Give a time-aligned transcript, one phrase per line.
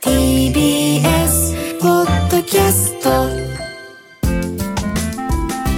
[0.00, 3.10] TBS ポッドキャスト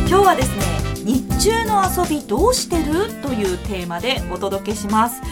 [0.07, 0.65] 今日はですね
[1.05, 3.15] 日中の遊びどうしてる？
[3.23, 5.23] というテーマでお届けします。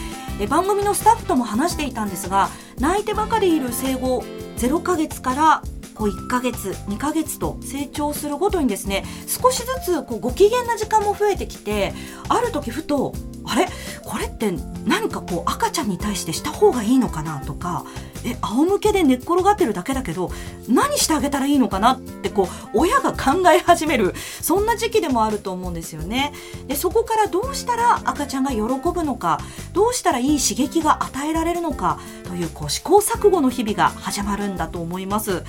[0.41, 4.23] え番組のスタッフとも話していたんですが泣いてばかりいる生後
[4.57, 5.61] 0ヶ月から
[5.93, 11.93] こう1ヶ月2ヶ月と成長するごとにですね少しずつこうご機嫌な時間も増えてきて
[12.27, 13.13] ある時ふと
[13.45, 13.67] あれ？
[14.03, 14.51] これって
[14.87, 17.85] 何かこう赤ちゃんに対してした方がいいのかなとか
[18.25, 20.31] え仰向けで寝っ転がってるだけだけど
[20.67, 26.33] 何してあげたらいいのかなってこう親が考え始めるそんな時期でもあると思うんですよね。
[26.67, 29.39] でそこからどうしたら赤ちゃんが喜ぶのか
[29.73, 35.43] どうしたらいい刺激が与えられるのかというこう試行錯誤の日々が始まるんだと思います。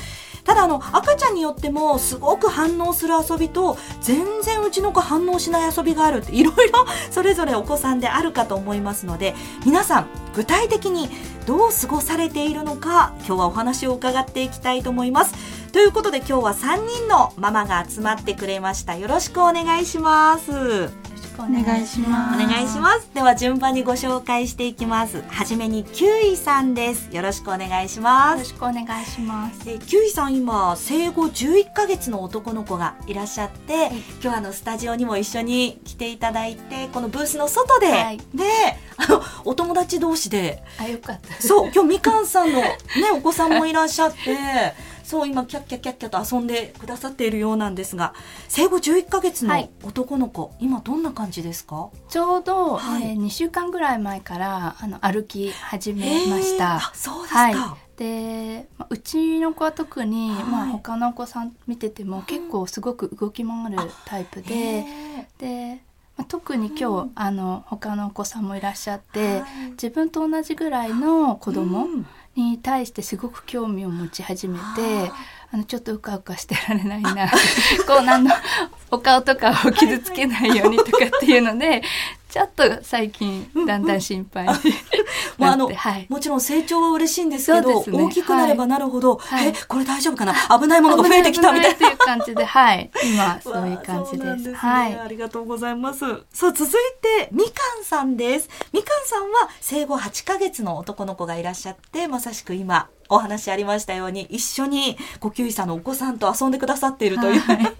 [0.50, 11.08] ただあの赤ちゃんによってもすごく反応する遊びと全然うちの子反応しない遊びがあるっていろいろ それぞれお子さんであるかと思いますので皆さん具体的に
[11.46, 15.34] どう過ごされているのか今日はお話を伺っていきたいと思います。
[15.70, 18.96] ということで今日は3人のママが集まってくれました。
[18.96, 21.09] よろしくお願いします。
[21.41, 22.42] お願いします。
[22.42, 23.08] お願いします。
[23.14, 25.22] では順番にご紹介していきます。
[25.28, 27.08] はじめにキュウイさんです。
[27.14, 28.34] よろしくお願いします。
[28.34, 29.60] よろしくお願いします。
[29.69, 33.91] えキュウイさん今生後11ヶ月の男の子がいらっしゃって、
[34.22, 38.19] 今日あのスタジオにも一緒に来ていただいてこのブースの外で、はい。
[38.34, 38.44] で
[38.97, 40.62] あのお友達同士で。
[40.78, 41.42] あ、よかった。
[41.42, 42.77] そう今日みかんさんのね
[43.14, 44.19] お子さんもいらっしゃって
[45.11, 48.14] そう今キャッキャッキャッキャと遊んでくださっているようなんですが
[48.47, 49.69] 生後11ヶ月のはい。
[49.83, 51.91] 男の子、今どんな感じですか？
[52.08, 53.03] ちょうど、はい。
[53.03, 56.76] えー、2週間ぐらい前からあの歩き始めました。
[56.76, 56.93] あ。
[56.94, 57.54] そうですか、はい。
[57.97, 60.44] で、まあうちの子は特に、はい。
[60.44, 65.81] まあ他のお子さん見てても結構すごく動き回るタイプで、へで、
[66.16, 69.70] まあ、特に今日、あの他のお子さんもいらっしゃっーて、はい。
[69.72, 74.62] 自分と同じぐらいの子供うんに対してすごく興味を持ち始めて。
[75.08, 77.28] ああのちょっとうかうかしてられないな
[77.86, 78.30] こうなんの
[78.91, 81.82] お顔とかを傷つけないようにとかっていうので
[82.30, 84.54] ちょっと最近だんだん心配に
[85.38, 87.92] まああのはい、もちろん成長は嬉しいんですけどね。
[87.92, 89.48] 大きくなればなるほど、はい。
[89.48, 90.34] えこれ大丈夫かな？
[90.58, 91.74] 危ないものが増えてきたみたいな。
[91.74, 92.90] っていう感じではい。
[93.12, 94.22] 今 そういう感じです。
[94.22, 94.54] わあそうなんね。
[94.54, 94.98] はい。
[94.98, 96.00] ありがとうございます。
[96.32, 98.48] さあ、続いて、みかんさんです。
[98.72, 107.59] みかんさんは生後8ヶ月の男の子がいらっしゃって、まさしく今、お話ありましたように、一緒に、呼吸医さんのお子さんと遊んでくださっているという、はい。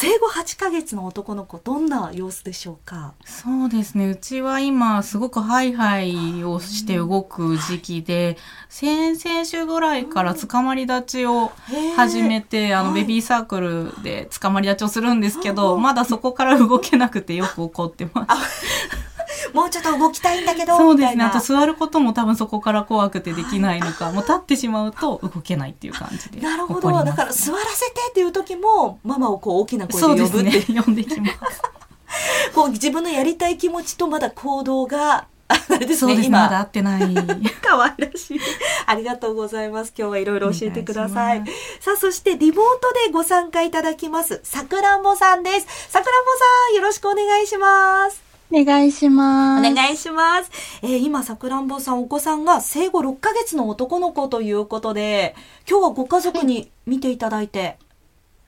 [0.00, 3.12] 生後8ヶ月の男の子、どんな様子でしょうか？
[3.24, 4.08] そうですね。
[4.08, 8.38] うちは今、すごくハイハイをして動く時期で、
[8.68, 11.52] 先々週ぐらいから捕まり立ちを
[11.96, 13.02] 始めて、あの、はい。
[13.02, 19.09] ベビーサークルで捕まり立ちをするんですけど、まだそこから動けなくてよく怒ってます。
[19.52, 21.24] もうちょっと動きたいんだけど、そうですね。
[21.24, 26.40] あと座ることも多分そこから怖くてできないのか、 もう立ってしまうと動けないっていう感じで。
[26.40, 26.90] なるほど。
[27.04, 30.82] だから座らせてっていう時も、ママをこう大きな声で呼ぶってね。
[30.82, 31.62] 呼んできます。
[32.54, 36.24] こう自分のやりたい気持ちとまだ行動が、ああれですね。
[36.24, 37.14] 今まだ会ってない。
[37.60, 38.40] 可愛らしい。
[38.86, 39.92] ありがとうございます。
[39.96, 41.42] 今日はいろいろ教えてください。
[41.42, 44.40] いしさあ、そしてリモートでご参加いただきます。
[44.44, 45.66] さくらんぼさんです。
[45.88, 46.30] さくらんぼ
[46.68, 48.29] さん、よろしくお願いします。
[48.52, 49.70] お願いします。
[49.70, 50.50] お願いします。
[50.82, 55.36] えー今、さくらんぼさん、お子さんが生後6ヶ月の男の子ということで、
[55.68, 57.78] 今日はご家族に見ていただいて、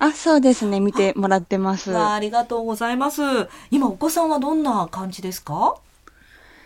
[0.00, 0.80] あ、そうですね。
[0.80, 1.92] 見てもらってます。
[1.92, 3.22] わあありがとうございます。
[3.70, 5.76] 今、お子さんはどんな感じですか？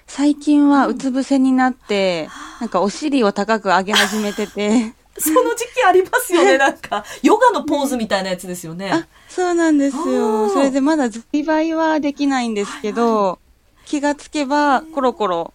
[0.07, 2.31] 最近はうつ伏せになって、
[2.61, 7.05] なんかお尻を高く上げ始めてて、その時期ありますよね、なんか。
[7.23, 8.91] ヨガのポーズみたいなやつですよね。
[8.93, 10.49] あ、そうなんですよ。
[10.51, 13.39] それでまだずりばいはできないんですけど、
[13.85, 15.53] 気がつけばコロコロ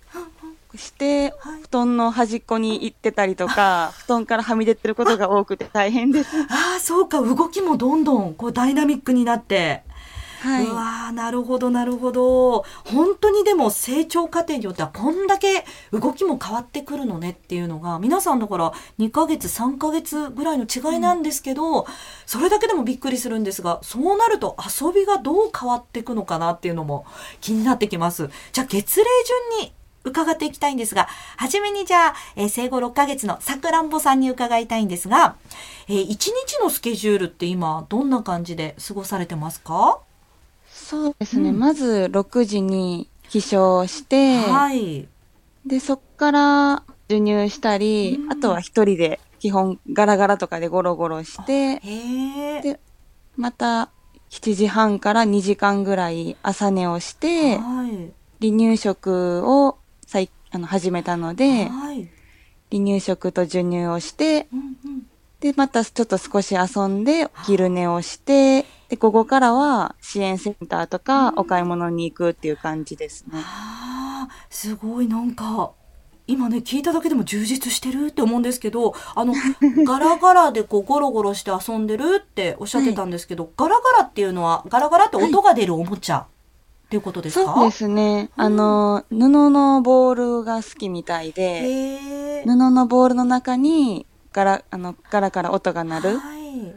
[0.75, 6.30] して、布団の端っこに行ってたりとか、布団からはみ出てることが多くて大変です。
[6.50, 9.84] ああ、そうか、動きもどんどんこうダイナミックになって。
[10.42, 12.66] はいうわーなるほど、なるほど。
[12.86, 21.86] 本当にでも成長過程によってはこんだけ動きも変わってくるのねっていうのが、皆さんだから2ヶ月、3ヶ月ぐらいの違いなんですけど、
[22.26, 27.06] それだけでもびっくりするんですが、そうなると遊びがどう変わっていくのかなっていうのも
[27.40, 28.32] 気になってきます。
[28.52, 29.08] じゃあ月齢
[29.60, 29.74] 順に
[30.04, 35.36] 伺っていきたいんですが、はじめにじゃあ、えー生後6ヶ月のさくらんぼさんに伺いたいんですが、
[35.88, 40.00] えー、1日のスケジュールって今、どんな感じで過ごされてますか？
[40.92, 41.52] そうですね。
[41.52, 45.08] うんまず6時に起床して、はい。
[45.66, 51.80] で、そっから授乳したり、うんあとは一人で基本ガラガラとかでゴロゴロして。
[52.62, 52.82] で
[53.38, 53.90] また
[54.32, 58.12] 7時半から2時間ぐらい朝寝をして、はい。
[58.42, 62.10] 離乳食を最あの始めたので、はい。
[62.70, 64.76] 離乳食と授乳をして、うんうん。
[65.42, 73.32] で、またちょっと少し遊んで、お昼寝をして、で、午後からは支援センターとかお買い物に行くっていう感じですね。
[73.36, 75.72] ああ、すごいなんか、
[76.28, 79.34] 今ね、聞いただけでも充実してるって思うんですけど、あの、
[79.86, 86.26] ガラガラでこうゴロゴロして遊んでるっておっしゃってたんですけど、ガラガラっていうのは、ガラガラって音が出るおもちゃっ
[86.90, 87.56] ていうことですか？
[87.56, 88.30] そうですね。
[88.36, 89.16] あの、布
[89.50, 92.44] のボールが好きみたいで。
[92.46, 96.75] 布のボールの中にガラ、あの、ガラから音が鳴る、はい。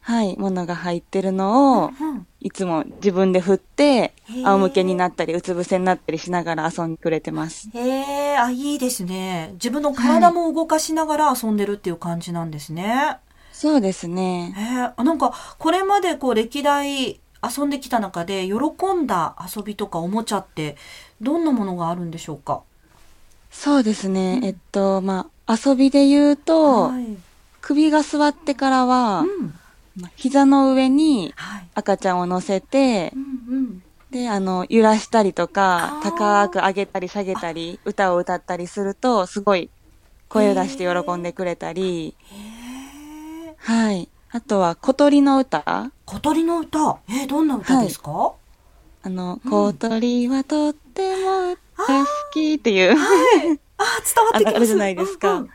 [0.00, 7.70] はい、ものが入ってるのを、うんいつも自分で振って仰向けになったり、うつ伏せになったりしながら遊んでくれてます。
[7.72, 9.52] へえ、あ、いいですね。
[9.54, 13.16] 自分の体も動かしながら遊んでるっていう感じなんですね。
[13.50, 14.52] そうですね。
[14.54, 20.76] へえ、あなんか、これまでこう歴代遊んできた中で、喜んだ遊びとかおもちゃって、
[21.22, 22.60] どんなものがあるんでしょうか？
[23.50, 24.40] そうですね。
[24.42, 27.16] えっと、まあ、遊びで言うと、はい。
[27.60, 29.54] 首が座ってからは、うん。
[29.96, 31.68] まあ膝の上にはい。
[31.74, 33.82] 赤ちゃんを乗せてう、んうん。
[34.10, 39.70] で、あの、揺らしたりとか高く上げたり下げたり、歌を歌ったりすると、すごい
[40.28, 42.14] 声を出して喜んでくれたり。
[43.58, 44.08] はい。
[44.30, 46.98] あとは小鳥の歌小鳥の歌。
[47.08, 48.32] えー、どんな歌ですか、
[49.02, 52.96] あの、うん小鳥はとっても歌好きっていう、
[53.78, 54.54] あー、伝わってきます。
[54.54, 55.50] ああるじゃないですかうんうん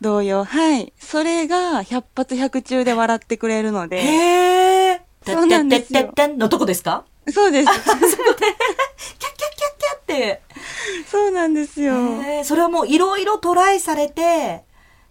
[0.00, 0.42] 童謡。
[0.42, 0.92] はい。
[0.98, 5.02] それが百発百中で笑ってくれるので、へえ。
[5.24, 7.04] そうなんですよのとこですか？
[7.32, 7.66] そうです。
[7.70, 10.42] キャッキャッキャッキャッって。
[11.08, 11.94] そうなんですよ。
[12.42, 14.64] それはもういろいろトライされて、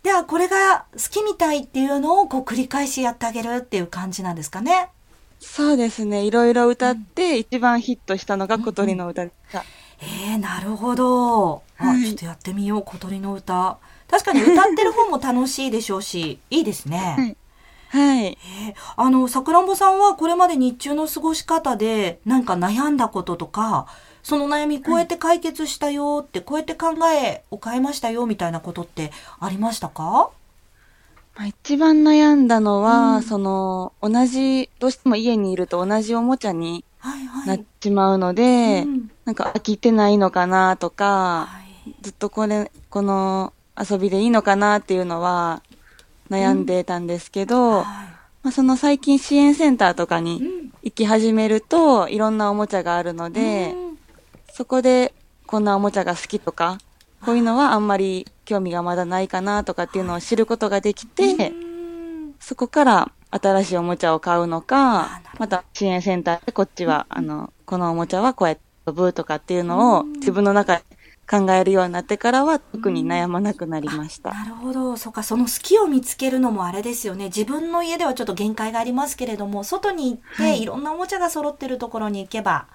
[0.04, 4.90] ではこれが好きみたいっていうのをこう繰り返しやってあげるっていう感じなんですかね？
[5.40, 6.24] そうですね。
[6.26, 9.64] いろいろ歌って、一番ヒットしたのが小鳥の歌でした。
[10.02, 11.64] えー、なるほど。
[11.82, 13.78] あ、はいちょっとやってみよう、小鳥の歌。
[14.10, 17.36] 確かに歌ってる方も楽しいでしょうし、 いいですね。
[17.90, 18.26] はい。
[18.26, 23.88] えーあの、さくらんぼさんはこれまで日中の過ごし方でなんか悩んだこととか、
[24.24, 30.30] その悩みこうやって解決したよって、こうやって考えを変えましたよみたいなことってありましたか？
[31.36, 37.46] まあ、一番悩んだのは、うんその、同じ、どうしても家にいると同じおもちゃにはいは。
[37.46, 41.71] ないっちまうので、うんなんか飽きてないのかなとか、はい
[42.02, 45.64] ずっとこれ、この遊びでいいのかなっていうのは
[46.30, 48.12] 悩んでたんですけど、は
[48.44, 50.72] まあ、その最近支援センターとかいにうん。
[50.84, 53.98] 行き始めると、いろんなおもちゃがあるので、うん。
[54.52, 55.14] そこで
[55.46, 56.80] こんなおもちゃが好きとか、
[57.24, 57.78] こういうのはあ。
[57.78, 62.36] んまり興味がまだないかなとかっていうのを知ることができて、うん。
[62.40, 70.14] そこから新しいおもちゃを買うのかまた支援センターでこっちは、あの、このおもちゃはこうやって飛ぶとかっていうのをうん。
[70.14, 70.84] 自分の中で
[71.32, 74.32] 考えるようになってからは特に悩まなくなりました。
[74.32, 74.98] なるほど。
[74.98, 77.26] そうか、その好きを見つけるのもあれですよね。
[77.26, 82.68] 自分の家ではちょっと限界がありますけれども、外に行って、はいい、ろんなおもちゃが揃ってるところに行けば、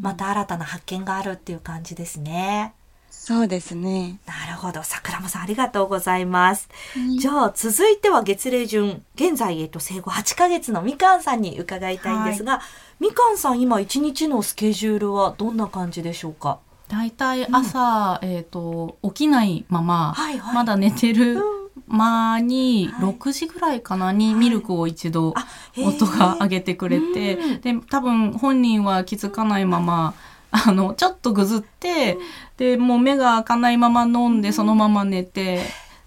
[0.00, 2.74] また新たな発見があるっていう感じですね。
[3.10, 4.18] そうですね。
[4.26, 4.82] なるほど。
[4.82, 6.68] 桜間さんありがとうございます。
[6.94, 9.04] はいじゃあ、続いては月齢順。
[9.14, 12.60] 現在、えっと、生後8ヶ月のみかんさんに伺いたいんですが、
[12.98, 16.58] みかんさん今一日のスケジュールはどんな感じでしょうか？
[16.90, 20.54] 大体朝、えっ、と起きないまま、はいはい。
[20.54, 21.40] まだ寝てる
[21.86, 23.14] 間にはい。
[23.14, 25.88] 6時ぐらいかなにミルクを一度あ、へー。
[25.88, 27.60] 夫が上げてくれて、うん。
[27.60, 30.14] で多分本人は気づかないまま
[30.50, 32.18] あのちょっとぐずって、
[32.56, 35.60] でもう目が開かないまま飲んでそのまま寝て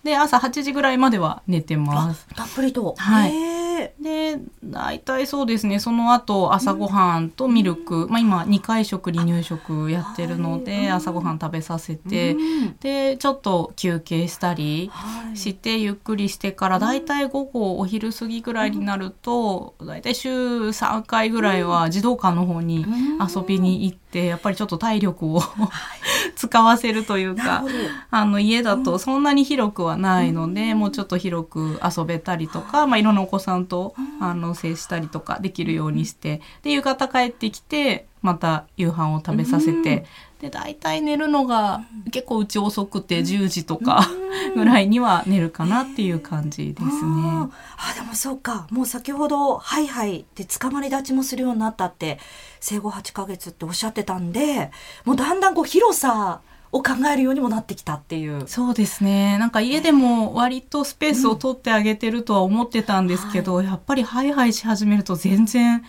[0.04, 2.28] で朝8時ぐらいまでは寝てます。
[2.36, 2.96] たっぷりと。
[2.98, 3.63] はい
[4.00, 5.80] で大体そうですね。
[5.80, 10.90] その後朝ごはんとミルク、まあ、今2回食離乳食やってるので、はい。
[10.90, 12.78] 朝ごはん食べさせて、うん。
[12.78, 15.38] でちょっと休憩したりはい。
[15.38, 20.30] してゆっくりしてから大体午後お昼過ぎぐらいになると大体週
[20.70, 22.86] 3回ぐらいは児童館の方に
[23.20, 25.42] 遊びに行ってやっぱりちょっと体力を
[26.36, 27.64] 使わせるというか。
[28.12, 40.06] あの家だとそんなに広くはないので、もうちょっと広く遊べたりとか、まあ、いろんなお子さんと、あの接したりとかできるようにしてで夕方帰ってきてまた夕飯を食べさせて、
[40.44, 44.10] で大体寝るのが結構うち遅くて10時とか
[44.56, 46.92] ぐらいには寝るかなっていう感じですね。
[46.98, 47.50] あ
[47.92, 48.68] あでもそうか。
[48.70, 52.20] もう先ほど「はいはい」で捕まり立ちもするようになったって
[52.60, 54.70] 生後8ヶ月っておっしゃってたんで
[55.06, 56.42] もうだんだんこう広さ
[56.74, 58.48] を考えるようにもなってきたっていう。
[58.48, 59.38] そうですね。
[59.38, 65.84] なんか家でも割とスペースを取ってあげてるとは思ってたんですけど、うんはい、やっぱりハイハイし始めると全然、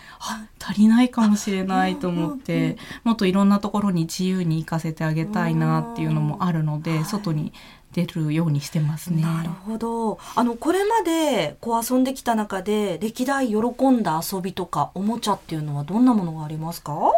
[0.61, 7.55] 足りないかもしれないと思って、もっといろんなところに自由に行かせてあげたいなっていうのもあるので、外に
[7.93, 9.23] 出るようにしてますね。
[9.23, 10.19] なるほど。
[10.35, 13.57] あのこれまでこう遊んできた中で歴代喜
[13.91, 17.12] んだ遊びとかおもちゃっていうのはどんなものがありますか？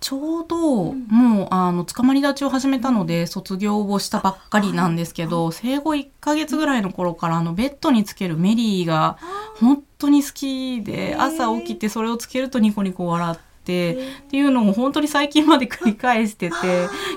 [0.00, 9.18] ちょうど、もうあの捕まり立ちを始めたので卒業をしたばっかりなんですけど、生後1ヶ月ぐらいの頃からあのベッドにつけるメリーが
[9.58, 13.46] 本当に好きで朝起きてそれをつけるとニコニコ笑って。
[13.66, 16.54] っていうのを本当に最近まで繰り返してて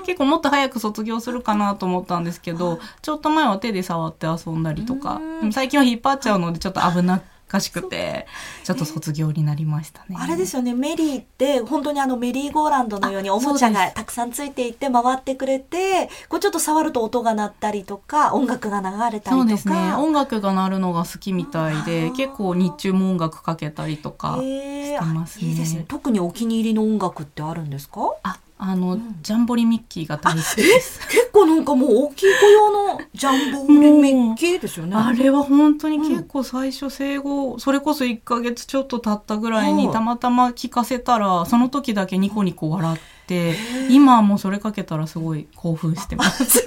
[0.04, 5.20] 結構もっと早く卒業するかなと思ったんですけどちょっと前は手で触って遊んだりとか
[5.52, 8.26] 最近は引っ張っちゃうのでちょっと危なかしくて
[8.62, 10.16] ちょっと卒業になりましたね。
[10.18, 10.72] あれですよね。
[10.72, 19.30] メリーって本当にあのメリーゴーランドのようにおもちゃがたくさんついていて回ってくれてこうちょっと触ると音が鳴ったりとか音楽が流れたりとか。
[19.30, 19.94] そうですね。
[19.94, 25.48] 音楽が鳴るのが好きみたいで結構日中も音楽かけたりとかしてますね。
[25.48, 25.84] いいですね。
[25.88, 28.00] 特にお気に入りの音楽ってあるんですか？
[28.22, 31.00] ああの、うん、ジャンボリミッキーが大好きです。
[31.08, 34.96] 結構なんかもう大きい子用のジャンボリミッキーですよね。
[34.96, 43.56] あれは本当に結構最初生後、うん、それこそ1ヶ月ちょっと経ったぐらいにたまたま聞かせたら、その時だけニコニコ笑って、
[43.88, 46.62] 今はもうそれかけたらすごい興奮してます。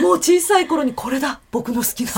[0.00, 1.40] もう小さい頃にこれだ。
[1.50, 2.12] 僕の好きな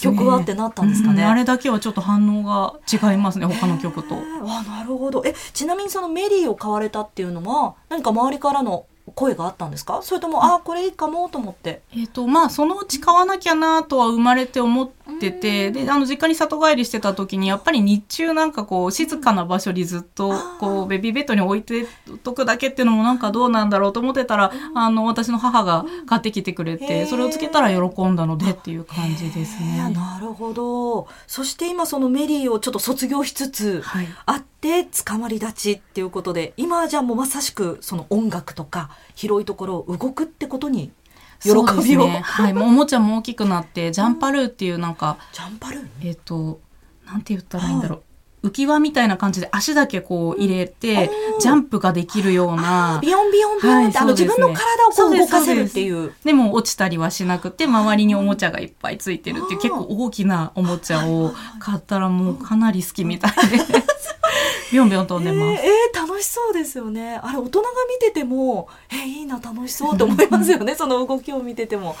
[0.00, 3.46] 曲はってなったんですかね、うん、あれだけはちょっと反応が違いますね。
[3.46, 4.16] 他の曲と。
[4.16, 5.22] あなるほど。
[5.24, 10.00] えちなみにそのメリーを買われたっていうのは何か周りからの声があったんですか？
[10.02, 11.82] それともああこれいいかもと思って。
[11.92, 14.90] えっ、ー、とまあそのうち買わなきゃなとは生まれて思っ
[15.20, 21.86] ててであの実家に里帰りしてた時にやっぱり日中なんかこう静かな場所にずっとこうベビーベッドに置いて
[22.22, 29.92] とくだけっていうのもなんかどうなんだろうと思ってたらあの私の母が買ってきてくれてそれをつけたら喜んだのでっていう感じですね。
[29.92, 31.08] なるほど。
[31.26, 33.82] そして今そのメリーをちょっと卒業しつつ
[34.26, 40.90] あって、捕まり立ちっていうことで今はじゃあもうまさしくその音楽とか広いところを動くってことに
[41.42, 45.88] 喜びを、ね、はい、もうおもちゃも大きくなってジャンパルーっていうなんか、ジャンパルー？
[46.02, 46.60] えっ、ー、と
[47.06, 48.02] なんて言ったらいいんだろう、
[48.42, 52.98] 浮き輪みたいな感じで足だけこう入れて、ジャンプができるような。
[53.00, 56.12] ビヨンビヨンビヨンって、はい、あの自分の体をこう動かせるっていう。
[56.24, 63.58] でも落ちたりはしなくて、周りにおもちゃがいっぱいついてるっていう結構大きなおもちゃを買ったらもうかなり好きみたいで。
[64.72, 65.62] ビヨンビヨン飛んでます。
[65.62, 67.20] えー、えー、楽しそうですよね。
[67.22, 70.74] あれ大人が見てても、えー、いいな楽しそうと思いますよね。
[70.76, 71.94] その動きを見てても。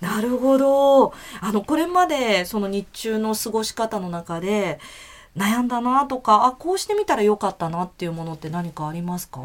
[0.00, 1.14] なるほど。
[1.40, 4.80] あのこれまでその日中の過ごし方の中で
[5.36, 9.40] 悩んだなとか、あこうしてみたらよかったなっていうものって何かありますか？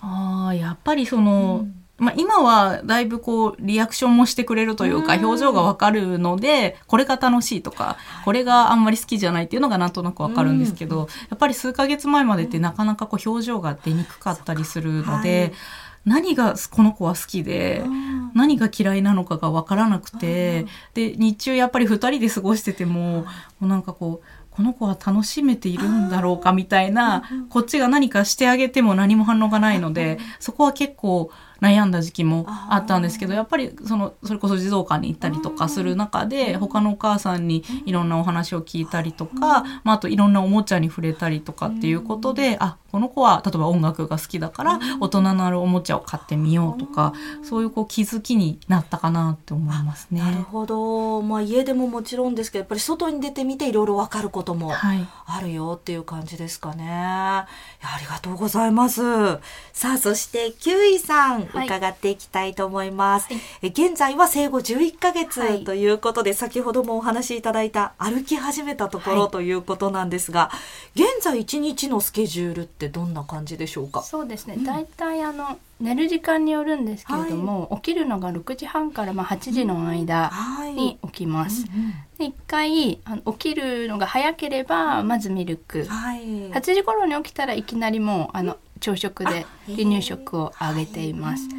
[0.00, 1.60] ああやっぱりその。
[1.62, 1.78] うん。
[1.98, 15.52] まあ、今はだいぶこうリアクションもしてくれるというか表情がわかるのでこれが楽しいとかこれがあんまり好きじゃないっていうのがなんとなくわかるんですけどやっぱり数ヶ月前までってなかなかこう表情が出にくかったりするので。
[16.04, 17.84] 何がこの子は好きで
[18.34, 23.26] 何が嫌いなのかが分からなくてで日中やっぱり2人で過ごしててもも
[23.62, 31.30] うなんかこうこの子は楽しめているんだろうかみたいなこっちが何かしてあげても何も反応がないのでそこは結構
[31.62, 50.20] 悩んだ時期もあったんですけどやっぱりそのそれこそ児童館に行ったりとかする中で他のお母さんにいろんなお話を聞いたりとか、まあ、あといろんなおもちゃに触れたりとかっていうことであこの子は例えば音楽が好きだから大人のあるおもちゃを買ってみようとかそういうこう気づきになったかなって思いますね。
[50.20, 56.84] なるほど、まあ、家でももちろんですけどやっぱり外に出てみていろいろ分かることもあるよっていう感じですかね。
[56.84, 57.46] は
[57.82, 59.00] い、ありがとうございます。
[59.72, 63.32] さあそして9位さん伺っていきたいと思います。
[63.32, 70.50] はい、現在は生後11ヶ月ということで、はい、先ほどもお話しいただいた歩き始めたところということなんですが、
[70.94, 74.02] 現在1日のスケジュールってどんな感じでしょうか？
[74.02, 80.30] そうですね、大体あの寝る時間によるんですけれども、はい、起きるのが6時半からまあ8時の間
[80.74, 81.64] に起きます。
[82.18, 91.48] で1回あの起きるのが早ければまずミルク、はい、8時頃に起きたらいきなりもうあの朝食で離乳食をあげています。
[91.48, 91.56] で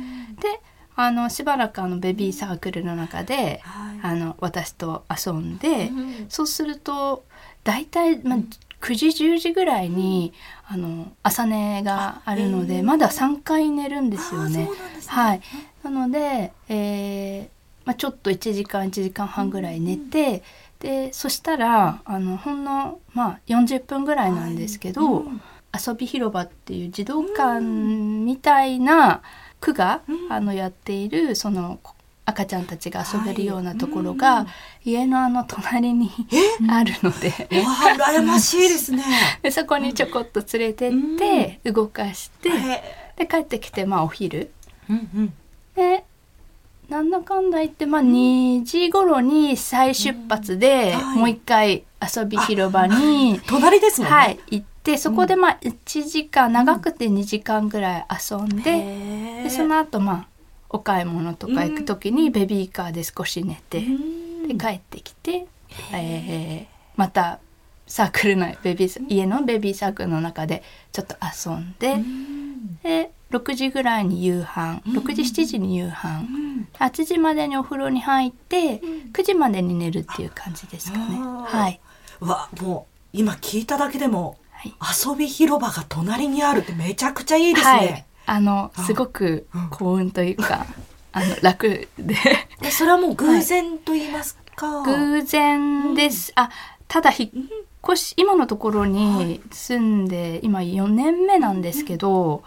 [0.96, 7.26] あのしばらくあのベビーサークルの中で、はい、あの私と遊んで、うん、そうすると
[7.64, 8.40] 大体、まあ、
[8.82, 10.34] 9時10時ぐらいに、
[10.74, 14.68] あの朝寝があるのでまだ3回寝るんですよね。
[15.06, 15.42] はい、
[15.84, 17.48] なので、えー
[17.86, 20.42] まあ、ちょっと1時間1時間半ぐらい寝て、
[20.80, 25.26] でそしたらあのほんの、まあ、40分ぐらいなんですけど、
[25.74, 29.22] 遊び広場っていう児童館みたいな
[29.60, 30.02] 区が、
[30.32, 31.80] あのやっているその
[32.26, 34.48] 赤ちゃんたちが遊べるようなところが、
[34.86, 36.10] 家のあの隣に
[36.70, 37.32] あるので。
[37.32, 39.04] 羨ましいですね。
[39.44, 42.50] でそこにちょこっと連れてって、動かして、
[43.18, 44.52] で帰ってきてまあお昼。
[44.90, 45.34] うんうん。
[45.76, 46.06] で
[46.90, 51.18] なんだかんだ言ってまあ2時頃に再出発で、はい。
[51.18, 54.16] もう一回遊び広場に、隣ですもんね。
[54.16, 60.28] はい、行ってそこでまあ1時間、長くて2時間ぐらい遊んで,、でその後まあ
[60.74, 63.82] お買い物とか行く時にベビーカーで少し寝て、
[64.48, 65.48] で帰ってきて、
[65.94, 67.40] えーまた
[67.88, 71.98] サークルのベビー家のベビーサークルの中でちょっと遊んで、
[72.84, 76.28] で6時ぐらいに夕飯6時7時に夕飯、
[76.80, 78.80] 8時までにお風呂に入って
[79.12, 81.18] 9時までに寝るっていう感じですかね。
[81.48, 81.80] はい、
[82.22, 84.74] うわもう今聞いただけでもはい。
[85.12, 87.86] 遊び広場が隣にあるってめちゃくちゃいいですはい。
[87.88, 90.66] ね。、あのすごく幸運というか、
[91.12, 92.16] あの楽で。
[92.62, 94.84] でそれはもう偶然と言いますか？
[94.86, 96.32] 偶然です。
[96.36, 96.50] あ
[96.88, 97.30] ただ引っ
[97.86, 102.44] 越し今のところに住んで今4年目なんですけど、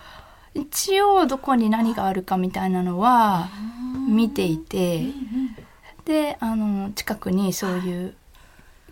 [0.55, 3.49] 一応どこに何があるかみたいなのは
[4.09, 5.07] 見ていて、
[6.05, 8.15] であの近くにそういう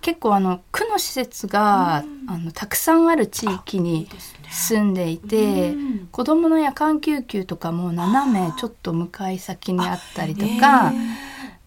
[0.00, 4.08] 結構あの区の施設が、あのたくさんある地域に
[4.50, 10.92] 住んでいて、うん子どもの夜間救急とかも斜めちょっと向かい先にあったりとか。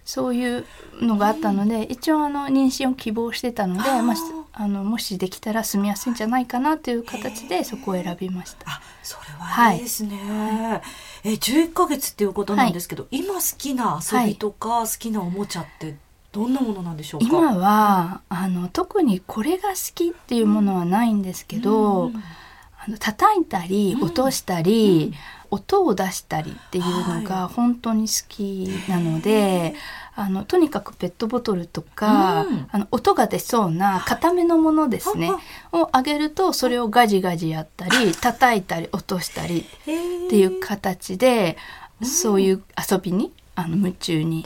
[0.06, 0.66] そういう
[1.02, 4.22] のがあったので一応あの妊娠を希望してたのでまあし
[4.54, 8.72] あのもしできたら住みやすいんじゃないかなという形でそこを選びました。
[8.72, 10.82] あそれはいいですね。
[11.26, 15.98] え11ヶ月っていうことなんですけど、今好きな遊びとか、好きなおもちゃって
[16.32, 17.28] どんなものなんでしょうか？
[17.28, 22.24] 今はあの特にこれが好きっていうものはないんですけど、うん
[22.88, 25.14] あの叩いたり落としたり、
[25.50, 29.76] 音を出したりっていうのが本当に好きなので、
[30.16, 32.68] あのとにかくペットボトルとか、うん。
[32.72, 35.32] あの音が出そうな固めのものですね、
[35.72, 39.66] をあげるとそれをガジガジやったり叩いたり落としたりっ
[40.30, 41.58] ていう形で、
[42.04, 44.46] そういう遊びにあの夢中に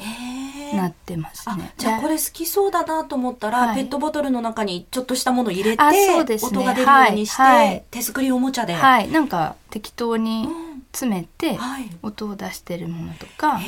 [0.75, 1.73] なってますあね。
[1.77, 3.75] じゃあこれ好きそうだなと思ったら、はい。
[3.75, 6.57] ペットボトルの中にちょっとしたもの入れて、あそうですね。
[6.57, 7.67] 音が出るようにして、はい。
[7.67, 7.84] はい。
[7.91, 10.71] 手作りおもちゃで、はい、なんか適当にうん。
[10.91, 11.89] 詰めてはい。
[12.01, 13.63] 音を出してるものとか、へ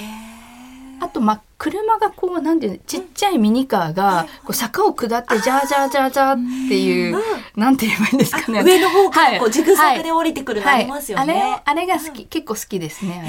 [1.03, 7.17] あとまあ車がこうなんていうのちっちゃいミニカーがこう坂を下ってジャージャージャージャーっていう、
[7.55, 8.61] なんて言えばいいんですかね。
[8.61, 11.33] ー上の方からこうはいジグザグで降りてくるのありますよね。
[11.33, 13.21] はい、あれあれが好き、結構好きですね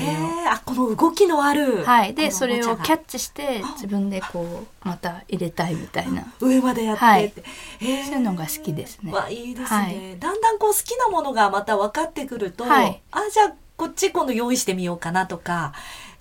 [0.44, 1.84] あれあこの動きのある、を。
[1.84, 7.26] はい、でそれをキャッチして自分でこうまた入れたいみたいな、上までやってはい。
[7.26, 7.42] って、
[7.80, 9.12] そういうのが好きですね。
[9.12, 10.18] わいいですね、はい。
[10.20, 13.02] だんだんこう好きなものがまた分かってくると、はい。
[13.10, 15.72] あじゃあこっち今度用意してみようかなとか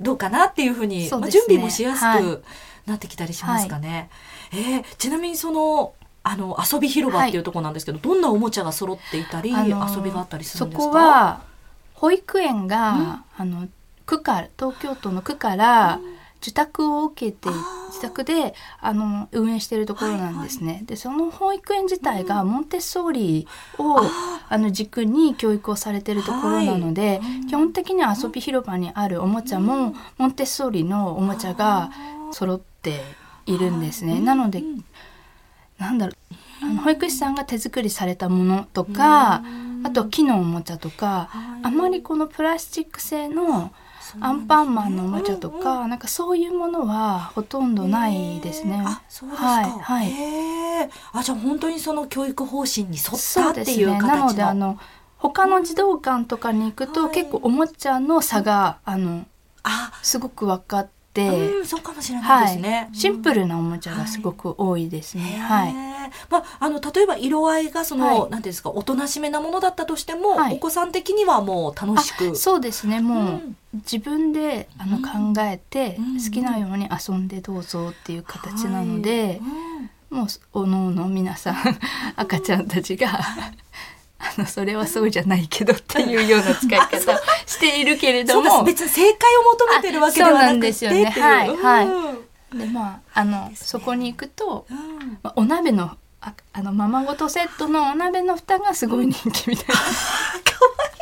[0.03, 2.23] どうかなっていうふうにまあ、準備もしやすはい。
[2.23, 2.43] く
[2.85, 4.09] なってきたりしますかね。
[4.51, 5.93] えーちなみにその
[6.25, 10.83] あの遊び広場っていうところなんですけど、どんなおもちゃが揃っていたり、あのー遊びがあったりするんですか？
[10.83, 11.41] そこは
[11.95, 13.67] 保育園が、あの
[14.05, 15.99] 区から東京都の区から
[16.43, 17.47] 受託を受けて、
[17.88, 20.84] 自宅であの運営しているところなんですね。
[20.86, 24.01] でその保育園自体がモンテッソーリを、
[24.49, 31.91] あの軸に教育をされているところなので、基本的には遊び広場にあるおもちゃも、モンテッソーリのおもちゃが
[32.34, 32.99] 揃って
[33.45, 34.19] いるんですね。
[34.19, 34.62] なので
[35.79, 39.43] なんだろうあの保育士さんが手作りされたものとか、
[39.84, 41.29] あと木のおもちゃとか、
[41.62, 43.71] あまりこのプラスチック製の
[44.19, 48.82] アンパンマンのおもちゃとか、なんかそういうものはほとんどないですね。
[48.86, 50.89] あそうですか、はいはい。
[51.13, 53.97] あじゃあ本当にその教育方針に沿ったっていうね。
[53.99, 54.08] なの。
[54.08, 54.80] 形のであの
[55.17, 57.12] 他の児童館とかに行くと、はい。
[57.12, 59.26] 結構おもちゃの差があの
[59.63, 65.38] あすごく分かって、うんそうかもしれないですね、シンプルなおもちゃがすごく多いですね。
[65.39, 65.73] はい。
[66.30, 68.17] まあ、あの例えば色合いがその、はい。
[68.19, 70.56] なんていうんですかおとなしめなものだったとしても、はい。
[70.56, 72.32] お子さん的にはもう楽しく。
[72.32, 72.99] あそうですね。
[72.99, 73.58] もう、うん。
[73.73, 76.23] 自分であの考えて、うん。
[76.23, 79.02] 好きなように遊んでどうぞっていう形なのはい。
[79.02, 79.39] で、
[80.12, 80.17] うん。
[80.17, 81.56] もうおのおの皆さん
[82.15, 83.19] 赤ちゃんたちが
[84.19, 88.63] あのそれはそうじゃないけどっていうような使い方を しているけれども。
[88.63, 90.86] 別に正解を求めてるわけではなくて。
[90.86, 91.88] いうはいはい。
[91.88, 92.60] うん。
[92.60, 95.19] でまああのねそこに行くと、うん。
[95.21, 99.73] まあ、お鍋のああのままごとセットのお鍋の蓋がすごい人気みたいな、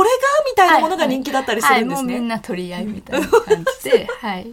[0.00, 2.20] これがみたいなものが人気だったりするんですはい、もうみね。
[2.20, 4.06] んな取り合いみたいな感じで。
[4.18, 4.46] はい。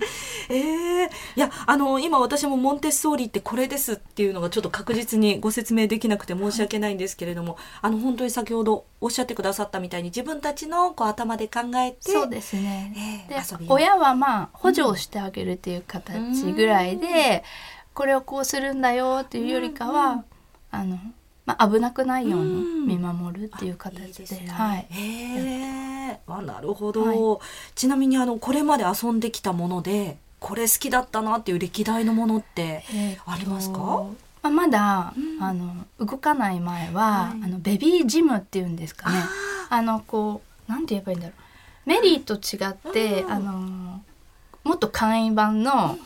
[0.49, 13.25] ええいやあの今私もモンテッソーリってこれですっていうのがちょっと確実にご説明できなくて申し訳ないんですけれども、あの本当に先ほどおっしゃってくださったみたいに自分たちのこう頭で考えてそうですね。
[13.29, 13.37] で
[13.69, 17.45] 親はまあ補助をしてあげるっていう形ぐらいで、
[17.93, 20.25] これをこうするんだよっていうよりかは、
[20.71, 20.99] あの、
[21.47, 24.47] まあ、危なくないように見守るっていう形で,、いいですね。
[24.49, 27.39] はい、へえあなるほど、は
[27.73, 32.83] ちなみにあのこれまで遊んできたものでこれ好きだったなっていう歴代のものって
[33.25, 33.77] ありますか？
[34.43, 35.43] まあ、まだ、うん。
[35.43, 37.43] あの動かない前は、はい。
[37.43, 39.17] あのベビージムっていうんですかね。
[39.69, 41.89] あのこうなんて言えばいいんだろう。
[41.89, 43.31] メリーと違って、うん。
[43.31, 44.01] あの
[44.63, 45.97] もっと簡易版の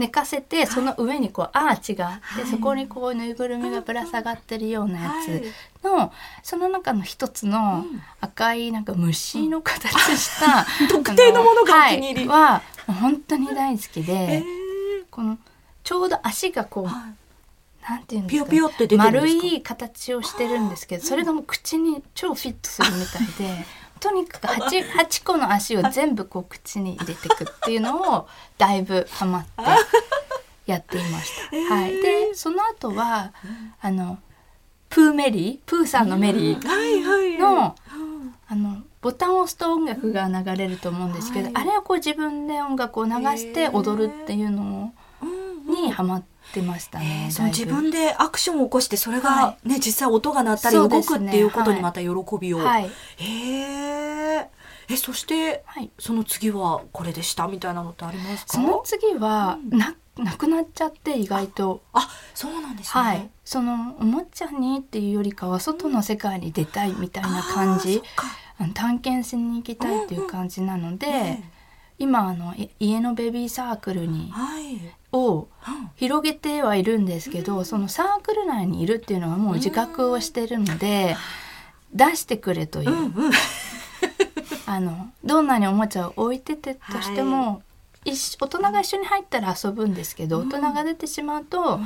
[0.00, 2.50] 寝かせてその上にこうアーチがあって、はい。
[2.50, 5.26] そこにこうぬいぐるみがぶら下がってるようなやはい。
[5.26, 8.02] つの、その中の一つのうん。
[8.20, 12.28] 赤いなんか虫の形した、 特定のものがお気に入り。
[12.28, 12.40] はい。
[12.40, 12.62] は
[13.00, 14.42] 本当に大好きで、へえ
[15.10, 15.38] この
[15.84, 17.14] ちょうど足がこうはい。
[17.88, 19.42] なんていうんですかピヨピヨって出てるんですか？
[19.42, 23.64] 丸い形をしてるんですけどそれがもう口に超フィットするみたいで
[24.00, 29.50] とにかく 8, 8 個の足を全部こう口に入れていくっていうのをだいぶハマって
[30.66, 31.74] やっていました。
[31.74, 33.32] はい、でその後は
[33.80, 34.18] あの
[34.88, 38.34] プーメリープーさんのメリーはいはいのうん。
[38.48, 41.54] あのボタンを押すと音楽が流れると思うんですけど、はい。
[41.54, 47.28] あれをこう自分で音楽を流して踊るっていうのうんにハマってましたね。
[47.30, 47.66] そのだいぶ。
[47.66, 52.08] 自分でアクションを起こしてそれがはね、実際音が鳴ったり動くっていうことにまた喜
[52.40, 52.86] びを、はい。
[52.86, 53.89] へえ
[54.90, 55.90] えそしてはい。
[55.98, 58.52] その次はこれでしたみたいなのってありますか？
[58.54, 61.82] その次はななくなっちゃって意外と。
[61.92, 67.88] あそうなんですね、はい、そのおもちゃにっていうよりかは外の世界に出たいみたいな感じ。
[67.88, 68.26] あーそっか。
[68.58, 71.42] あの探検しに行きたいっていう感じなので、え
[71.98, 75.90] 今あのい家のベビーサークルにえはい、をうん。
[75.96, 81.16] 広げてはいるんですけど、そのサークル内にいるっていうのはもう自覚をしてるので、
[81.94, 83.32] 出してくれという、うんうん
[84.70, 87.60] あのどんなにおもちゃを置いててとしても、
[88.04, 90.48] 一緒大人が一緒に入ったら遊ぶんですけど、うん。
[90.48, 91.80] 大人が出てしまうと、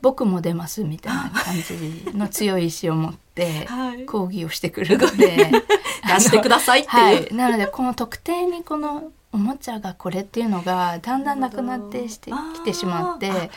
[0.00, 4.06] 僕も出ますみたいな感じの強い意志を持って はい。
[4.06, 5.50] 抗議をしてくるので
[6.08, 13.50] 出してくださいっていう、はい、なのでこの特定にこのおもちゃがこれっていうのがだんだんなくなってしてきてしまって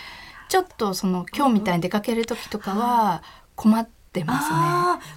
[0.50, 3.24] ちょっとその今日みたいに出かける時とかは
[3.56, 4.58] 困ってますね。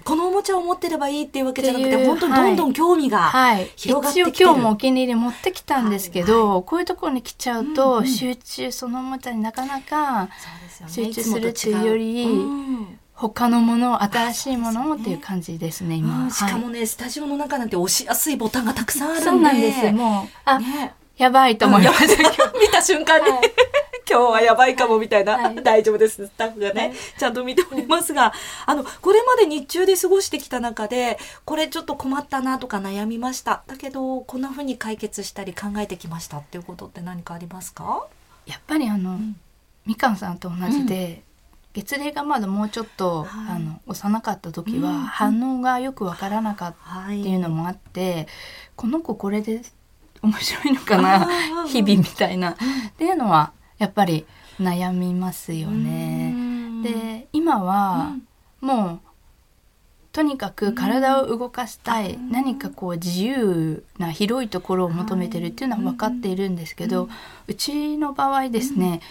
[0.03, 3.31] このおもちゃを持ってればいいっていうわけじゃなくって本当にどんどん興味が、
[3.75, 4.49] 広がってきてる。
[4.49, 8.07] 応今日もお気に入り持ってきたんですけど、こういうところに来ちゃううんとうん。
[8.07, 10.29] 集中そのおもちゃになかなか
[10.87, 12.27] 集中するっていうより
[13.13, 16.23] 他のもの新しいものをっていう感じですね今。
[16.23, 16.31] うん。
[16.31, 19.29] しかもはね、スタジオの中なんて押しやすいボタンがたくさんあるんい、で。
[19.29, 19.91] そうなんです。
[19.91, 22.23] もうあ、ね、やばいと思いました、
[22.59, 23.41] 見た瞬間に、はい
[24.11, 25.63] 今日はやばいかもみたいな、はい。
[25.63, 26.27] 大丈夫です。
[26.27, 26.93] スタッフがね、はい。
[27.17, 28.33] ちゃんと見ておりますが
[28.65, 33.63] あのこれまで日中で過ごしてきた中でこれちょっと困ったなとか悩みました。
[33.67, 38.05] だけどこんな風に解決したり考えてきましたっていうことって何かありますか？
[38.45, 39.37] やっぱりあの、ん。
[39.85, 41.23] みかんさんと同じで、
[41.73, 43.55] 月齢がまだもうちょっと、はい。
[43.55, 44.97] あの幼かった時はうん。
[45.03, 48.27] 反応がよくわからなかったはっていうのもあって、
[48.75, 49.61] この子これで
[50.21, 51.65] 面白いのかな？
[51.67, 52.51] 日々みたいな。
[52.51, 52.55] っ
[52.97, 54.27] ていうのはやっぱり
[54.59, 56.35] 悩みますよね。
[56.83, 58.15] で今は
[58.59, 59.07] もう
[60.11, 62.29] とにかく体を動かしたい、うん。
[62.31, 67.09] 何かこう自由な広いところを求めてるっていうのは分かっているんですけど、
[67.47, 69.01] うちの場合ですね、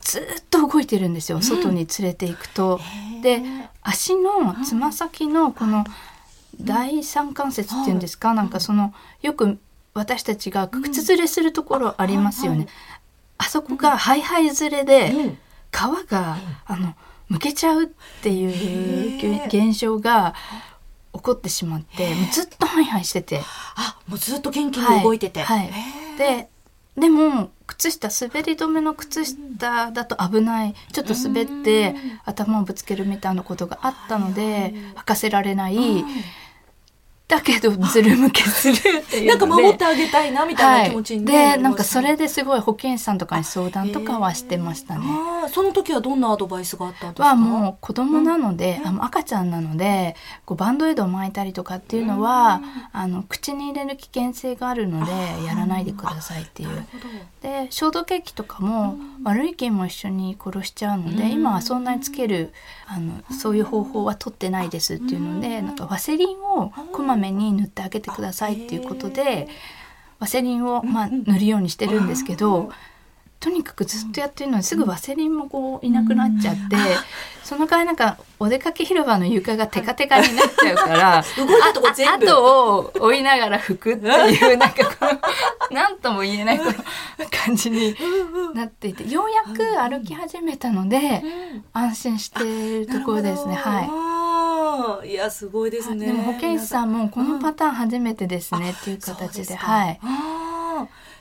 [0.00, 1.42] ずっと動いてるんですよ。
[1.42, 2.80] 外に連れて行くと。
[3.22, 3.42] で
[3.82, 5.84] 足のつま先のこの
[6.58, 9.58] 第三関節っていうんですか、なんかそのよく
[9.94, 12.68] 私たちが靴ずれするところありますよね。
[13.38, 15.38] あそこがハイハイずれでうん。
[15.72, 16.94] 皮があの
[17.28, 17.86] むけちゃうっ
[18.22, 20.34] ていう現象が
[21.12, 23.40] 起こってしまってもうずっとハイハイしてて。
[23.76, 25.58] あもうずっと元気に動いてて、はい。
[25.58, 25.70] はい
[26.18, 26.48] で
[26.96, 30.74] でも靴下滑り止めの靴下だと危ない。
[30.92, 32.20] ちょっと滑ってうん。
[32.24, 34.72] 頭をぶつけるみたいなことがあったのではい。
[34.72, 36.06] 履かせられない、うん
[37.28, 45.04] だけど ずる向けするっていうなんか守ってあげたいなみたいな気持ちに、ねはい、でなんかそれですごい保健師さんとかに相談とかはしてましたね。
[45.52, 47.28] その時はどんなアドバイスがあったんですか？
[47.28, 52.60] はもう子供なので、うん、あの赤ちゃんなのでこうバンドエイドを巻いたりとかっていうのは、
[52.94, 55.12] うん、あの口に入れる危険性があるので
[55.44, 56.86] やらないでくださいっていう。
[57.42, 62.52] で消毒液とかも悪い菌も一緒に殺しちゃうので、うん、今はそんなにつける
[62.86, 69.48] あのそういう方法は取ってないですっていうので、なんかワセリンをこまめに塗ってあげてくださいっていうことで
[70.18, 72.70] ワセリンを、まあ、塗るようにしてるんですけど。
[73.38, 76.76] とにかくずっとやってるのにすぐワセリンもこういなくなっちゃって、
[77.44, 81.22] その代わりなんかお出かけ広場の床がテカテカになっちゃうから
[82.06, 85.20] 後を追いながら拭くっていうなんかこの
[85.70, 86.60] 何とも言えない
[87.44, 87.94] 感じに
[88.54, 91.22] なっていてようやく歩き始めたので
[91.72, 93.54] 安心しているところですね。
[93.54, 93.90] はい。
[95.04, 96.06] いやすごいですね。
[96.06, 100.00] でも保健師さんもこのパターン初めてですねっていう形で、はい。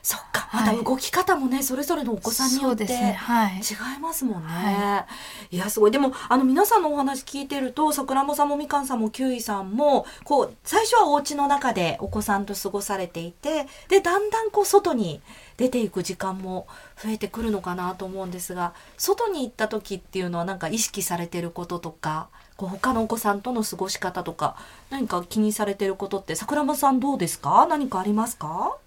[0.05, 4.47] そっか、また動き方もね、それぞれのお子さんによって違いますもんね。
[4.47, 5.08] は
[5.49, 5.91] い、いや、すごい。
[5.91, 15.21] でも、あの、皆さんのお話聞いてると、桜もさんもみかんさんもキウイさんも、こう、最初はお家の中でお子さんと過ごされていて、で、だんだんこう、外に
[15.58, 16.67] 出ていく時間も
[17.01, 24.55] 増えてくるのかなと思うんですが、外に行った時っていうのはなんか意識されてることとか、こう他のお子さんとの過ごし方とか、
[24.89, 27.65] 何か気にされてることって、桜間さんどうですか？
[27.69, 28.77] 何かありますか？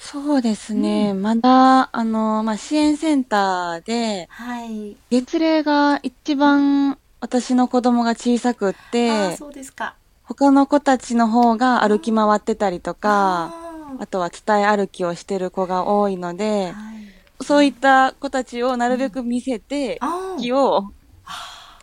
[0.00, 1.12] そうですね。
[1.12, 4.96] まだ、あの、まあ、支援センターで、はい。
[5.10, 9.96] 月齢が一番私の子供が小さくっあて、そうですか。
[10.22, 13.52] 他の子たちの方が歩き回ってたりとか、
[13.88, 17.44] ああとは伝え歩きをしてる子が多いので、ーはい。
[17.44, 19.98] そういった子たちをなるべく見せて、
[20.38, 20.90] 気を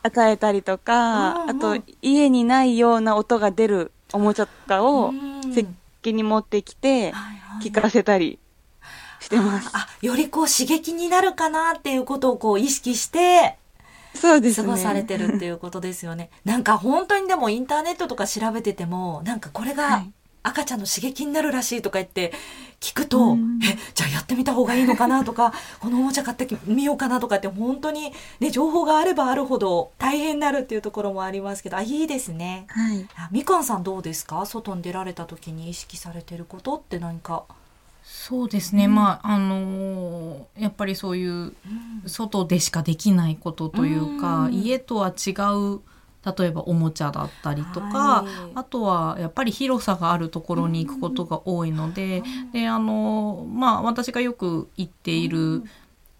[0.03, 5.69] 与えたりとか、あと家にないような音が出るおもちゃとかをうん設
[6.01, 8.37] 計に持ってきて、はいはい聞かせたり
[9.21, 9.69] してます。
[9.73, 13.57] あ、よりこう刺激になるかなっていうことをこう意識して
[14.13, 14.67] そうですね。
[14.67, 16.29] 過ごされてるっていうことですよね。
[16.43, 20.13] なんか本当にでもインターネットとか調べてても、なんかこれはがい
[20.47, 22.31] 赤ちゃんの刺激になるらしいとか言って
[22.79, 32.65] 聞くと、うんえ、じゃあやってみた方がいいのかなとか、このおもちゃ買ってみようかなとかって本当にね、情報があればあるほど大変になるっていうところもありますけど、あ、いいですね。
[32.69, 33.07] はい。
[33.15, 34.45] あみかんさんどうですか？
[34.45, 37.43] 外に出られた時に意識されてることって何か。
[38.03, 41.53] そうですね、まああのーやっぱりそういう
[42.05, 45.81] 外でしかできないことというか、うん家とは違う
[46.37, 48.51] 例えばおもちゃだったりとか、はい。
[48.55, 55.63] あとはやっぱり広さがあるところに行くことが多いので,、であのまあ私がよく行っている、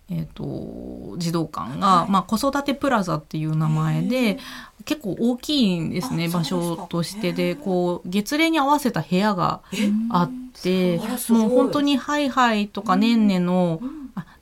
[0.10, 2.12] えー、と児童館が、はい。
[2.12, 4.38] まあ、子育てプラザっていう名前へで
[4.86, 7.60] 結構大きいんですね場所としてへでー。
[7.60, 13.86] こう月齢に合わせた部屋がえあってもう本当にハイハイとかねんねの、あ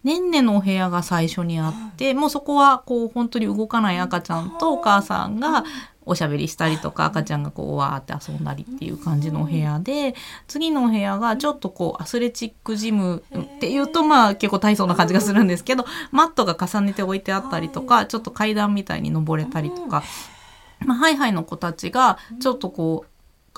[0.04, 5.63] ねんねのお部屋が最初にあって、もうそこはこう本当に動かない赤ちゃんとお母さんが
[6.06, 10.16] おしゃべりしたりとか赤ちゃんがこうわーって遊んだりっていう感じのお部屋で
[10.48, 20.04] 次のお部屋がちょっとこうアスレチックジムっていうとまあ結構大層な感じがするんですけどマットが重ねて置いてあったりとかちょっと階段みたいに登れたりとか、
[20.86, 23.12] まあ、ハイハイの子たちがちょっとこう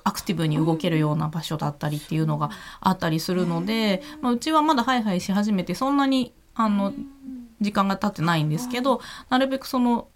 [0.05, 6.93] アクティブに動けるような場所だったりっていうのがあったりするので、まあ、うちはまだハイハイし始めてそんなにあの
[7.59, 10.07] 時間が経ってないんですけどなるべくその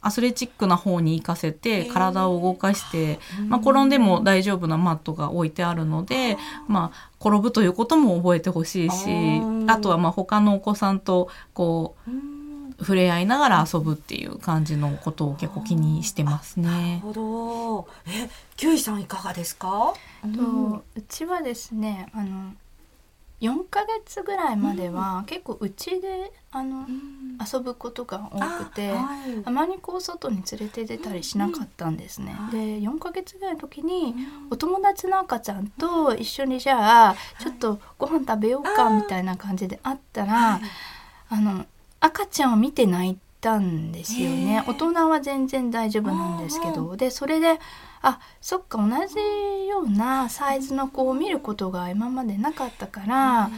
[0.00, 6.36] アスレチックな方に行かせて体を動かして、まあ、転んでも大丈夫なマットが置いてあるので、
[6.68, 9.72] まあ、転ぶということも覚えてほしいしー。
[9.72, 12.37] あとはまあ他のお子さんとこううん
[12.78, 17.00] 触れ合いながら遊ぶっていう感じのことを結構気にしてますなるね。
[17.02, 17.88] ほど。
[18.06, 19.94] え、キュウイさんいかがですか？
[20.36, 22.52] とうちはですねあの
[23.40, 26.86] 4ヶ月ぐらいまでは結構うちであの
[27.52, 28.90] 遊ぶことが多くて。
[28.90, 32.34] はいあまりこう外に連れて出たりしなかったんですね。
[32.50, 34.14] で4ヶ月ぐらいの時に
[34.50, 40.60] お友達の赤ちゃんと一緒にじゃあちょっとご飯食べようかみたいな感じであったら
[41.30, 41.64] あの
[42.00, 44.64] 赤ちゃんを見て泣いたんですよね。
[44.66, 46.96] 大人は全然大丈夫なんですけど。
[46.96, 47.58] でそれで
[48.02, 49.16] あそっか同じ
[49.68, 53.50] ようなサイズの子を見ることが今までなかったから。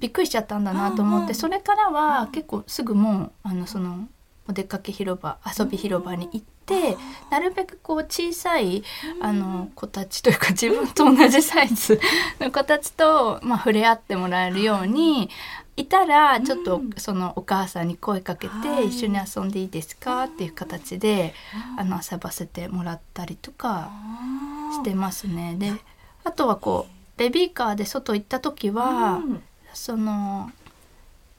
[0.00, 4.08] びっくりしちゃったんだなと思ってそれからは結構すぐもうあのその
[4.48, 6.96] お出かけ広場遊び広場に行って
[7.30, 8.82] なるべくこう小さい
[9.20, 12.00] あの子たちというか自分と同じサイズ
[12.40, 15.28] の子たちと、まあ、触れ合ってもらえるように
[15.76, 20.24] いたらちょっとそのお母さんに声かけて一緒に遊んでいいですか？
[20.24, 21.34] っていう形で
[21.78, 23.90] あの遊ばせてもらったりとか
[24.72, 25.56] してますね。
[25.58, 25.72] で
[26.24, 29.42] あとはこうベビーカーで外行った時は、うん。
[29.72, 30.50] その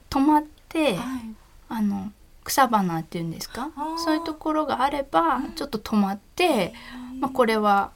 [0.09, 1.35] 止まって、はい。
[1.69, 2.11] あの
[2.43, 3.69] 草花っていうんですか？
[4.03, 6.73] そういうところがあればちょっと止まって、
[7.19, 7.91] まあ、これは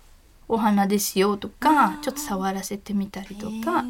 [0.48, 3.84] お花ですよとかちょっと触らせてみたりとか。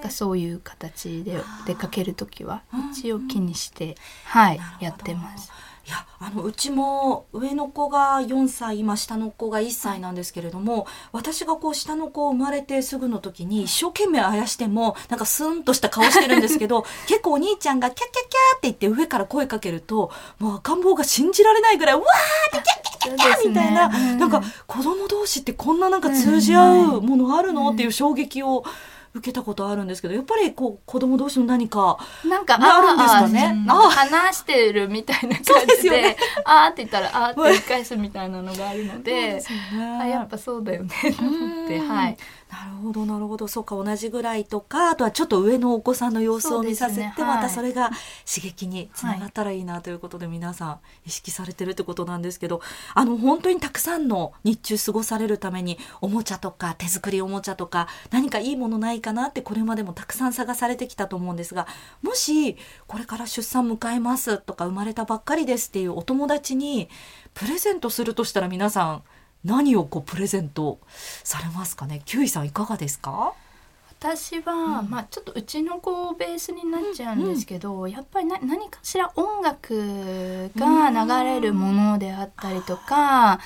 [0.00, 5.50] かそういう形で出かける時は一応気にして、はいやってます。
[5.86, 27.72] いやあのうちも上の子が4歳今下の子が1歳なんですけれども私がこう下の子生まれてすぐの時に一生懸命あやしてもなんかスンとした顔してるんですけど 結構お兄ちゃんがキャッキャッキャーって言って上から声かけるともう赤ん坊が信じられないぐらいわーってキャッキャッキャッキャーみたいな、うんなんか子供同士ってこんななんか通じ合うものあるの？
[27.72, 28.64] っていう衝撃を
[29.12, 33.64] 受けたことあるんですけどやっぱりこう子供同士の何かなんか、ねあるんですかね？
[33.66, 36.16] なんか話してるみたいな感じで、でね。
[36.44, 39.42] あーって言ったら、あーって言い返すみたいなのがあるので、でね。
[40.00, 41.88] あやっぱそうだよね、と思って、うん。
[41.88, 42.16] はい。
[42.50, 43.46] なるほどなるほど。
[43.46, 47.26] そうか同じぐらいとかあとはちょっと上のお子さんの様子を見させて、そうですね。
[47.26, 47.50] またはい。
[47.50, 47.90] それが
[48.26, 52.60] 刺激につながったらいいなということで皆さん意識されてるってことなんですけど
[52.94, 61.66] あの本当にたくさんの日中過ごされるためにおもちゃとか手作りおもちゃとか何かいいものないかなってこれまでもたくさん探されてきたと思うんですが
[62.02, 66.88] もしこれから出産迎えますとか生まれたばっかりですっていうお友達に
[67.34, 69.02] プレゼントするとしたら皆さん
[69.44, 70.78] 何をこうプレゼント
[71.24, 72.02] されますかね？
[72.04, 73.32] キュウイさんいかがですか？
[73.98, 83.40] 私は、まあちょっとうちの子をベースになっちゃうんですけど、やっぱりな何かしら音楽が流れるものであったりとか、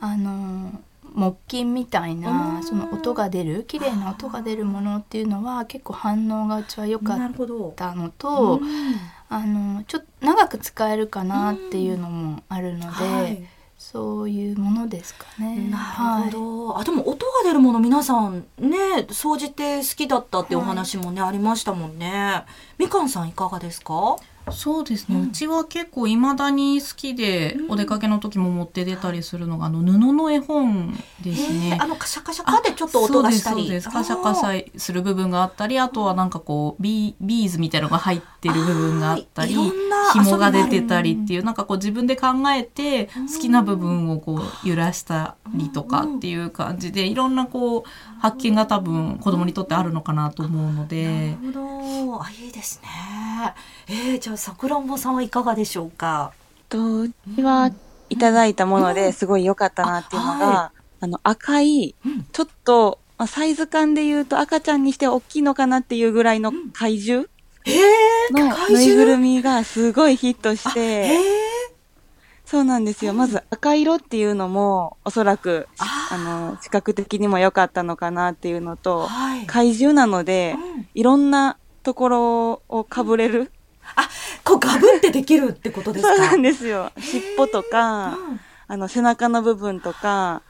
[0.00, 0.72] あの
[1.14, 7.18] 木琴みたいなその音が出る綺麗な音が出るものっていうのは結構反応がうちは良かっ。
[7.74, 8.68] たのと、うん
[9.30, 13.42] あのちょっと長く使えるかなっていうのもあるので、はい
[13.78, 15.68] そういうものですかね。
[15.70, 18.76] なるほど、あでも音が出るもの皆さんね
[19.08, 22.44] 掃除って好きだったってお話もね、ありましたもんね。
[22.76, 24.16] みかんさんいかがですか？
[24.52, 31.82] そうですね、ううんちは結構いまだに好きで、お出かけの時も持って出たりするのがあの布の絵本ですへねー。
[31.82, 33.62] あのカシャカシャカでちょっと音がしたり。
[33.62, 39.54] そうですカシャカシャする部分があったりあとはなんかこうビービーズみたいなのが入ってる部分があったり
[40.12, 47.82] 紐が出てたりっていうなんかこう自分で考えて好きな部分をこう揺らしたりとかっていう感じでいろんなこう
[48.20, 51.36] 発見が多分子供にとってあるのかなと思うので。
[51.42, 52.22] なるほど。
[52.22, 52.88] あいいですね。
[53.86, 56.32] えー、じゃあさくらんぼさんはいかがでしょうか？
[56.68, 57.70] と、うちは
[58.08, 58.54] いただい。
[58.54, 59.44] たものですごい。
[59.44, 61.94] 良かったなっていうのが、あはあの赤い、
[62.32, 64.84] ちょっと、まあ、サイズ感で言うと赤ちゃん。
[64.84, 65.42] にしては大きい。
[65.42, 66.04] のかなってい。
[66.04, 66.40] うぐらい。
[66.40, 67.26] の怪獣
[67.66, 71.18] えー、の怪ぬいぐる獣みがすごいヒットしえて、
[72.46, 73.12] そうなんですよ。
[73.12, 79.46] まず赤色っていうのもおそらく、あの、視覚的にも良かったのかなっていうのと、はい。
[79.46, 80.88] 怪獣なので、うん。
[80.94, 83.52] いろんなところをかぶれる。
[83.96, 84.08] あ
[84.44, 86.14] こうガブってできるってことですか？
[86.16, 86.90] そうなんですよ。
[86.98, 88.40] 尻尾とか、うん。
[88.68, 90.42] あの、背中の部分とか、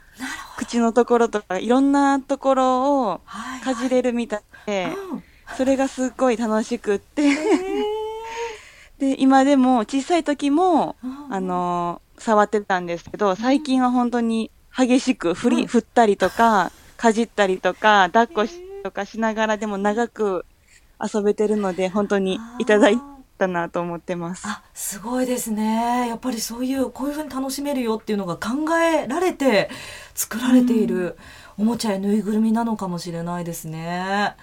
[0.57, 5.22] 口のところとか、いろんなところをはいかじれるみたいで、うん。
[5.57, 7.22] それがすっごい楽しくって、
[8.98, 11.35] で、今でも小さい時も、うん。
[11.35, 15.66] あの、触ってたんですけど、最近は本当に激しく振り、うん。
[15.68, 20.44] 振ったりとか、かじったりとか、抱っこしとかしながらでも長く
[21.01, 23.01] 遊べてるので、本当にいただい
[23.38, 24.42] たなと思ってます。
[24.46, 26.09] あすごいですね。
[26.09, 29.70] やっぱりそういうこういうふうに楽しめるよっていうのが考えられて
[30.14, 31.16] 作られている
[31.57, 34.35] おもちゃやぬいぐるみなのかもしれないですね。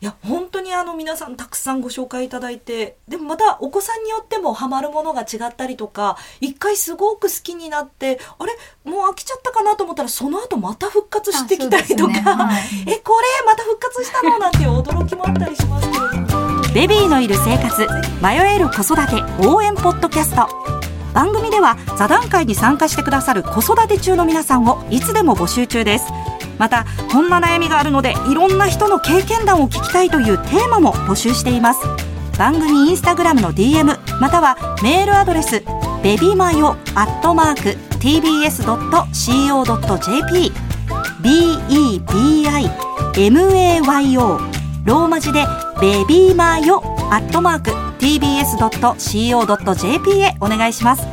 [0.00, 8.52] いや本当にあの皆さんたくさんご紹介いただいてでもまたお子さんによってもハマるものが違ったりとか一回すごく好きになってあれ？
[8.90, 12.20] もう飽きちゃったかなと思ったらその後また復活してきたりとか、ね。
[12.20, 12.62] はい。
[12.90, 14.40] えこれまた復活したの？
[14.40, 16.31] なんていう驚きもあったりしますけれども。
[16.74, 17.86] ベビーのいる生活
[18.22, 20.48] 迷える子育て応援ポッドキャスト。
[21.12, 26.06] 番組では座談会に参加してくださる子育て中の皆さんをいつでも募集中です。
[26.58, 31.80] またこんな悩みがあるのでいろんな人の経験談を聞きたいというテーマも募集しています。
[32.38, 35.62] 番組インスタグラムの DM またはメールアドレス
[36.02, 38.62] ベビマヨアットマーク tbs.co.jp
[43.12, 45.44] bebimayo ローマ字で
[45.80, 51.06] ベビーマヨアットマーク tbs.co.jp へお願いします。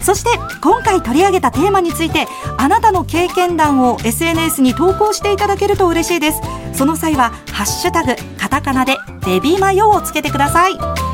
[0.00, 2.26] そして今回取り上げたテーマについて
[2.58, 6.40] あなたの経験談を SNS に投稿していただけると嬉しいです。
[6.72, 11.11] その際は「ハッシュタグカタカナ」で「ベビーマヨ」をつけてください。